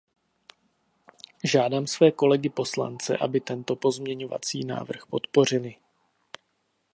[1.43, 5.75] Žádám své kolegy poslance, aby tento pozměňovací návrh podpořili.